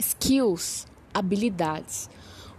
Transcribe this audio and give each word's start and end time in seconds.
skills, 0.00 0.86
habilidades. 1.12 2.10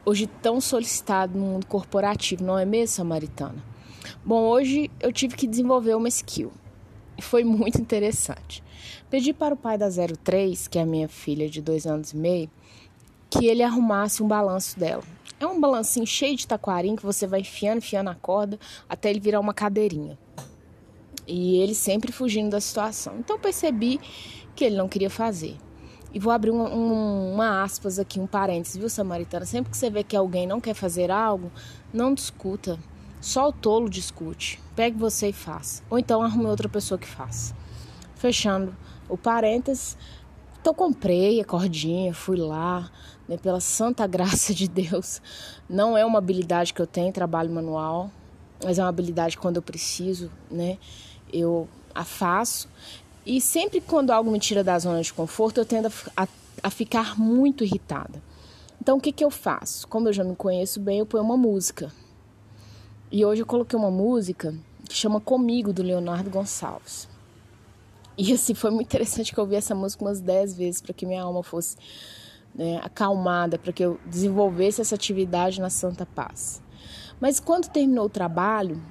Hoje 0.05 0.27
tão 0.27 0.61
solicitado 0.61 1.37
no 1.37 1.45
mundo 1.45 1.65
corporativo, 1.65 2.43
não 2.43 2.57
é 2.57 2.65
mesmo, 2.65 2.95
Samaritana? 2.95 3.63
Bom, 4.23 4.47
hoje 4.47 4.89
eu 4.99 5.11
tive 5.11 5.35
que 5.35 5.47
desenvolver 5.47 5.95
uma 5.95 6.07
skill. 6.07 6.51
E 7.17 7.21
foi 7.21 7.43
muito 7.43 7.79
interessante. 7.79 8.63
Pedi 9.09 9.33
para 9.33 9.53
o 9.53 9.57
pai 9.57 9.77
da 9.77 9.87
03, 9.89 10.67
que 10.67 10.79
é 10.79 10.81
a 10.81 10.85
minha 10.85 11.07
filha 11.07 11.49
de 11.49 11.61
dois 11.61 11.85
anos 11.85 12.13
e 12.13 12.17
meio, 12.17 12.49
que 13.29 13.45
ele 13.45 13.63
arrumasse 13.63 14.23
um 14.23 14.27
balanço 14.27 14.79
dela. 14.79 15.03
É 15.39 15.45
um 15.45 15.59
balancinho 15.59 16.05
cheio 16.05 16.35
de 16.35 16.47
taquarim 16.47 16.95
que 16.95 17.03
você 17.03 17.25
vai 17.25 17.41
enfiando, 17.41 17.79
enfiando 17.79 18.09
a 18.09 18.15
corda 18.15 18.59
até 18.87 19.09
ele 19.09 19.19
virar 19.19 19.39
uma 19.39 19.53
cadeirinha. 19.53 20.17
E 21.27 21.57
ele 21.57 21.73
sempre 21.75 22.11
fugindo 22.11 22.51
da 22.51 22.61
situação. 22.61 23.17
Então 23.19 23.39
percebi 23.39 23.99
que 24.55 24.65
ele 24.65 24.75
não 24.75 24.87
queria 24.87 25.09
fazer. 25.09 25.57
E 26.13 26.19
vou 26.19 26.31
abrir 26.31 26.51
um, 26.51 26.61
um, 26.61 27.33
uma 27.33 27.63
aspas 27.63 27.97
aqui, 27.97 28.19
um 28.19 28.27
parênteses, 28.27 28.75
viu, 28.75 28.89
Samaritana? 28.89 29.45
Sempre 29.45 29.71
que 29.71 29.77
você 29.77 29.89
vê 29.89 30.03
que 30.03 30.15
alguém 30.15 30.45
não 30.45 30.59
quer 30.59 30.73
fazer 30.73 31.09
algo, 31.09 31.51
não 31.93 32.13
discuta. 32.13 32.77
Só 33.21 33.49
o 33.49 33.53
tolo 33.53 33.89
discute. 33.89 34.59
Pegue 34.75 34.97
você 34.97 35.29
e 35.29 35.33
faça. 35.33 35.83
Ou 35.89 35.97
então 35.97 36.21
arrume 36.21 36.47
outra 36.47 36.67
pessoa 36.67 36.97
que 36.97 37.07
faça. 37.07 37.55
Fechando 38.15 38.75
o 39.07 39.17
parênteses, 39.17 39.97
então 40.61 40.73
comprei 40.73 41.41
a 41.41 41.45
cordinha, 41.45 42.13
fui 42.13 42.37
lá, 42.37 42.89
né, 43.27 43.35
pela 43.35 43.59
santa 43.59 44.05
graça 44.07 44.53
de 44.53 44.67
Deus. 44.67 45.21
Não 45.69 45.97
é 45.97 46.05
uma 46.05 46.19
habilidade 46.19 46.73
que 46.73 46.81
eu 46.81 46.87
tenho, 46.87 47.11
trabalho 47.11 47.51
manual, 47.51 48.11
mas 48.63 48.77
é 48.77 48.83
uma 48.83 48.89
habilidade 48.89 49.37
que 49.37 49.41
quando 49.41 49.55
eu 49.55 49.61
preciso, 49.61 50.29
né, 50.51 50.77
eu 51.33 51.67
a 51.95 52.03
faço. 52.03 52.69
E 53.25 53.39
sempre 53.39 53.81
quando 53.81 54.11
algo 54.11 54.31
me 54.31 54.39
tira 54.39 54.63
da 54.63 54.77
zona 54.79 55.01
de 55.01 55.13
conforto, 55.13 55.59
eu 55.59 55.65
tendo 55.65 55.87
a, 55.87 56.23
a, 56.23 56.27
a 56.63 56.69
ficar 56.69 57.19
muito 57.19 57.63
irritada. 57.63 58.21
Então, 58.81 58.97
o 58.97 59.01
que, 59.01 59.11
que 59.11 59.23
eu 59.23 59.29
faço? 59.29 59.87
Como 59.87 60.07
eu 60.07 60.13
já 60.13 60.23
me 60.23 60.35
conheço 60.35 60.79
bem, 60.79 60.99
eu 60.99 61.05
ponho 61.05 61.23
uma 61.23 61.37
música. 61.37 61.91
E 63.11 63.23
hoje 63.23 63.43
eu 63.43 63.45
coloquei 63.45 63.77
uma 63.77 63.91
música 63.91 64.55
que 64.89 64.95
chama 64.95 65.21
Comigo, 65.21 65.71
do 65.71 65.83
Leonardo 65.83 66.29
Gonçalves. 66.29 67.07
E 68.17 68.33
assim, 68.33 68.53
foi 68.53 68.71
muito 68.71 68.87
interessante 68.87 69.33
que 69.33 69.39
eu 69.39 69.43
ouvi 69.43 69.55
essa 69.55 69.75
música 69.75 70.03
umas 70.03 70.19
10 70.19 70.57
vezes 70.57 70.81
para 70.81 70.93
que 70.93 71.05
minha 71.05 71.21
alma 71.21 71.43
fosse 71.43 71.77
né, 72.55 72.79
acalmada, 72.83 73.57
para 73.57 73.71
que 73.71 73.83
eu 73.83 73.99
desenvolvesse 74.05 74.81
essa 74.81 74.95
atividade 74.95 75.61
na 75.61 75.69
Santa 75.69 76.05
Paz. 76.05 76.61
Mas 77.19 77.39
quando 77.39 77.69
terminou 77.69 78.05
o 78.05 78.09
trabalho, 78.09 78.81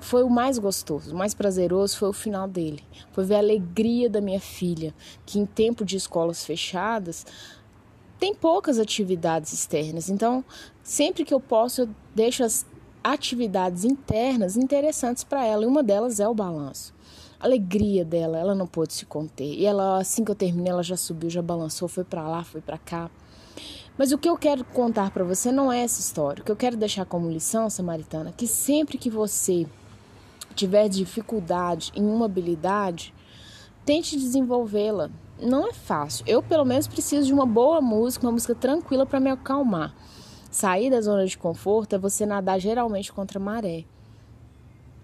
foi 0.00 0.22
o 0.22 0.30
mais 0.30 0.58
gostoso, 0.58 1.14
o 1.14 1.18
mais 1.18 1.34
prazeroso 1.34 1.96
foi 1.96 2.08
o 2.08 2.12
final 2.12 2.48
dele. 2.48 2.82
Foi 3.12 3.24
ver 3.24 3.36
a 3.36 3.38
alegria 3.38 4.08
da 4.08 4.20
minha 4.20 4.40
filha, 4.40 4.94
que 5.24 5.38
em 5.38 5.46
tempo 5.46 5.84
de 5.84 5.96
escolas 5.96 6.44
fechadas 6.44 7.26
tem 8.18 8.34
poucas 8.34 8.78
atividades 8.78 9.52
externas. 9.52 10.10
Então, 10.10 10.44
sempre 10.82 11.24
que 11.24 11.32
eu 11.32 11.40
posso, 11.40 11.82
eu 11.82 11.88
deixo 12.14 12.44
as 12.44 12.66
atividades 13.02 13.84
internas 13.84 14.56
interessantes 14.56 15.24
para 15.24 15.44
ela, 15.44 15.64
e 15.64 15.66
uma 15.66 15.82
delas 15.82 16.20
é 16.20 16.28
o 16.28 16.34
balanço. 16.34 16.94
A 17.38 17.46
alegria 17.46 18.04
dela, 18.04 18.38
ela 18.38 18.54
não 18.54 18.66
pôde 18.66 18.92
se 18.92 19.06
conter. 19.06 19.54
E 19.54 19.64
ela, 19.64 19.98
assim 19.98 20.22
que 20.22 20.30
eu 20.30 20.34
terminei, 20.34 20.70
ela 20.70 20.82
já 20.82 20.96
subiu, 20.96 21.30
já 21.30 21.40
balançou, 21.40 21.88
foi 21.88 22.04
para 22.04 22.28
lá, 22.28 22.44
foi 22.44 22.60
para 22.60 22.76
cá. 22.76 23.10
Mas 23.96 24.12
o 24.12 24.18
que 24.18 24.28
eu 24.28 24.36
quero 24.36 24.62
contar 24.64 25.10
para 25.10 25.24
você 25.24 25.50
não 25.50 25.72
é 25.72 25.80
essa 25.80 26.00
história. 26.00 26.42
O 26.42 26.44
que 26.44 26.52
eu 26.52 26.56
quero 26.56 26.76
deixar 26.76 27.06
como 27.06 27.30
lição, 27.30 27.70
Samaritana, 27.70 28.32
que 28.32 28.46
sempre 28.46 28.98
que 28.98 29.08
você 29.08 29.66
tiver 30.60 30.88
dificuldade 30.88 31.90
em 31.94 32.04
uma 32.04 32.26
habilidade, 32.26 33.14
tente 33.84 34.16
desenvolvê-la. 34.16 35.10
Não 35.40 35.66
é 35.66 35.72
fácil. 35.72 36.24
Eu, 36.28 36.42
pelo 36.42 36.66
menos, 36.66 36.86
preciso 36.86 37.26
de 37.26 37.32
uma 37.32 37.46
boa 37.46 37.80
música, 37.80 38.26
uma 38.26 38.32
música 38.32 38.54
tranquila 38.54 39.06
para 39.06 39.20
me 39.20 39.30
acalmar. 39.30 39.94
Sair 40.50 40.90
da 40.90 41.00
zona 41.00 41.24
de 41.24 41.38
conforto 41.38 41.94
é 41.94 41.98
você 41.98 42.26
nadar 42.26 42.60
geralmente 42.60 43.10
contra 43.10 43.38
a 43.38 43.42
maré. 43.42 43.84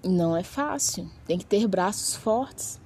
Não 0.04 0.36
é 0.36 0.42
fácil. 0.42 1.08
Tem 1.26 1.38
que 1.38 1.46
ter 1.46 1.66
braços 1.66 2.14
fortes. 2.14 2.78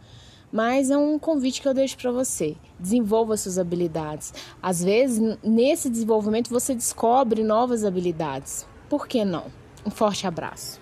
Mas 0.52 0.90
é 0.90 0.96
um 0.96 1.18
convite 1.18 1.60
que 1.60 1.66
eu 1.66 1.74
deixo 1.74 1.96
para 1.96 2.12
você. 2.12 2.56
Desenvolva 2.78 3.36
suas 3.36 3.58
habilidades. 3.58 4.32
Às 4.62 4.82
vezes, 4.82 5.38
nesse 5.42 5.90
desenvolvimento, 5.90 6.50
você 6.50 6.74
descobre 6.74 7.42
novas 7.42 7.84
habilidades. 7.84 8.66
Por 8.88 9.08
que 9.08 9.24
não? 9.24 9.46
Um 9.84 9.90
forte 9.90 10.26
abraço. 10.26 10.79